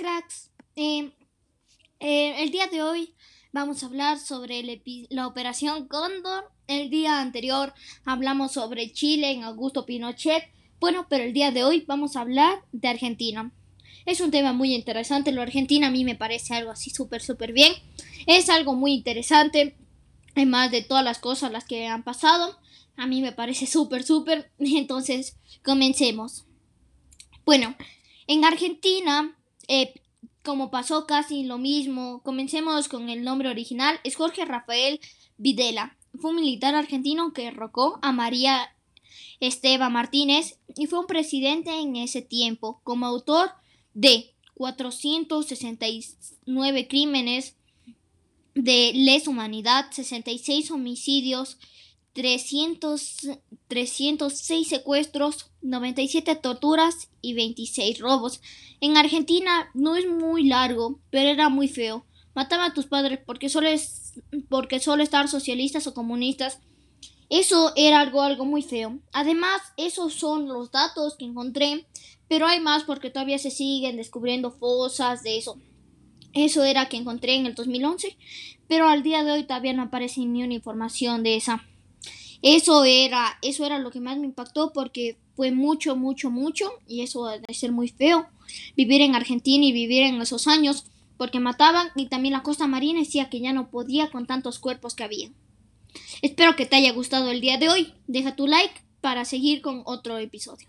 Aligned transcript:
cracks. 0.00 0.50
Eh, 0.76 1.12
eh, 2.00 2.42
el 2.42 2.50
día 2.50 2.68
de 2.68 2.82
hoy 2.82 3.14
vamos 3.52 3.82
a 3.82 3.86
hablar 3.86 4.18
sobre 4.18 4.62
la 5.10 5.26
operación 5.26 5.88
Cóndor. 5.88 6.50
El 6.66 6.88
día 6.88 7.20
anterior 7.20 7.74
hablamos 8.06 8.52
sobre 8.52 8.90
Chile 8.92 9.30
en 9.30 9.44
Augusto 9.44 9.84
Pinochet. 9.84 10.44
Bueno, 10.80 11.06
pero 11.10 11.24
el 11.24 11.34
día 11.34 11.50
de 11.50 11.64
hoy 11.64 11.84
vamos 11.86 12.16
a 12.16 12.22
hablar 12.22 12.64
de 12.72 12.88
Argentina. 12.88 13.52
Es 14.06 14.22
un 14.22 14.30
tema 14.30 14.54
muy 14.54 14.74
interesante. 14.74 15.32
Lo 15.32 15.42
Argentina 15.42 15.88
a 15.88 15.90
mí 15.90 16.04
me 16.04 16.16
parece 16.16 16.54
algo 16.54 16.70
así 16.70 16.88
súper, 16.88 17.20
súper 17.20 17.52
bien. 17.52 17.74
Es 18.26 18.48
algo 18.48 18.74
muy 18.74 18.94
interesante. 18.94 19.76
Además 20.34 20.70
de 20.70 20.80
todas 20.80 21.04
las 21.04 21.18
cosas 21.18 21.52
las 21.52 21.66
que 21.66 21.86
han 21.86 22.04
pasado. 22.04 22.58
A 22.96 23.06
mí 23.06 23.20
me 23.20 23.32
parece 23.32 23.66
súper, 23.66 24.02
súper. 24.02 24.50
Entonces, 24.58 25.36
comencemos. 25.62 26.46
Bueno, 27.44 27.76
en 28.26 28.46
Argentina, 28.46 29.36
eh, 29.70 29.94
como 30.42 30.70
pasó 30.72 31.06
casi 31.06 31.44
lo 31.44 31.56
mismo, 31.56 32.20
comencemos 32.24 32.88
con 32.88 33.08
el 33.08 33.22
nombre 33.22 33.48
original, 33.48 34.00
es 34.02 34.16
Jorge 34.16 34.44
Rafael 34.44 34.98
Videla. 35.36 35.96
Fue 36.20 36.30
un 36.30 36.36
militar 36.36 36.74
argentino 36.74 37.32
que 37.32 37.44
derrocó 37.44 38.00
a 38.02 38.10
María 38.10 38.74
Esteban 39.38 39.92
Martínez 39.92 40.58
y 40.74 40.88
fue 40.88 40.98
un 40.98 41.06
presidente 41.06 41.78
en 41.78 41.94
ese 41.94 42.20
tiempo, 42.20 42.80
como 42.82 43.06
autor 43.06 43.52
de 43.94 44.34
469 44.54 46.88
crímenes 46.88 47.54
de 48.56 48.90
lesa 48.92 49.30
humanidad, 49.30 49.86
66 49.92 50.72
homicidios, 50.72 51.58
300, 52.12 53.28
306 53.68 54.68
secuestros, 54.68 55.50
97 55.62 56.34
torturas 56.36 57.08
y 57.22 57.34
26 57.34 57.98
robos. 58.00 58.40
En 58.80 58.96
Argentina 58.96 59.70
no 59.74 59.96
es 59.96 60.08
muy 60.08 60.44
largo, 60.44 60.98
pero 61.10 61.28
era 61.28 61.48
muy 61.48 61.68
feo. 61.68 62.04
Mataba 62.34 62.66
a 62.66 62.74
tus 62.74 62.86
padres 62.86 63.20
porque 63.24 63.48
solo, 63.48 63.68
porque 64.48 64.80
solo 64.80 65.02
estar 65.02 65.28
socialistas 65.28 65.86
o 65.86 65.94
comunistas. 65.94 66.58
Eso 67.28 67.72
era 67.76 68.00
algo, 68.00 68.22
algo 68.22 68.44
muy 68.44 68.62
feo. 68.62 68.98
Además, 69.12 69.60
esos 69.76 70.14
son 70.14 70.48
los 70.48 70.72
datos 70.72 71.16
que 71.16 71.24
encontré, 71.24 71.86
pero 72.28 72.46
hay 72.46 72.60
más 72.60 72.82
porque 72.82 73.10
todavía 73.10 73.38
se 73.38 73.52
siguen 73.52 73.96
descubriendo 73.96 74.50
fosas 74.50 75.22
de 75.22 75.38
eso. 75.38 75.58
Eso 76.32 76.64
era 76.64 76.88
que 76.88 76.96
encontré 76.96 77.34
en 77.34 77.46
el 77.46 77.54
2011, 77.54 78.16
pero 78.68 78.88
al 78.88 79.02
día 79.02 79.24
de 79.24 79.32
hoy 79.32 79.44
todavía 79.44 79.72
no 79.72 79.82
aparece 79.82 80.20
ni 80.20 80.42
una 80.42 80.54
información 80.54 81.22
de 81.22 81.36
esa. 81.36 81.64
Eso 82.42 82.84
era, 82.84 83.38
eso 83.42 83.66
era 83.66 83.78
lo 83.78 83.90
que 83.90 84.00
más 84.00 84.18
me 84.18 84.26
impactó 84.26 84.72
porque 84.72 85.18
fue 85.34 85.52
mucho, 85.52 85.96
mucho, 85.96 86.30
mucho 86.30 86.70
y 86.86 87.02
eso 87.02 87.26
debe 87.26 87.54
ser 87.54 87.72
muy 87.72 87.88
feo 87.88 88.26
vivir 88.76 89.00
en 89.02 89.14
Argentina 89.14 89.64
y 89.64 89.72
vivir 89.72 90.02
en 90.02 90.20
esos 90.20 90.46
años 90.46 90.86
porque 91.16 91.38
mataban 91.38 91.88
y 91.96 92.06
también 92.06 92.32
la 92.32 92.42
costa 92.42 92.66
marina 92.66 93.00
decía 93.00 93.28
que 93.28 93.40
ya 93.40 93.52
no 93.52 93.70
podía 93.70 94.10
con 94.10 94.26
tantos 94.26 94.58
cuerpos 94.58 94.94
que 94.94 95.04
había. 95.04 95.30
Espero 96.22 96.56
que 96.56 96.66
te 96.66 96.76
haya 96.76 96.92
gustado 96.92 97.30
el 97.30 97.40
día 97.40 97.58
de 97.58 97.68
hoy. 97.68 97.92
Deja 98.06 98.36
tu 98.36 98.46
like 98.46 98.74
para 99.00 99.24
seguir 99.24 99.60
con 99.60 99.82
otro 99.84 100.16
episodio. 100.18 100.68